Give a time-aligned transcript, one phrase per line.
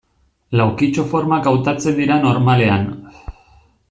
[0.59, 2.89] Laukitxo formak hautatzen dira normalean.